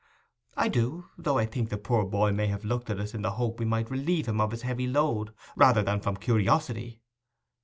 [0.57, 3.59] 'I do,—though I think the poor boy may have looked at us in the hope
[3.59, 7.03] we might relieve him of his heavy load, rather than from curiosity.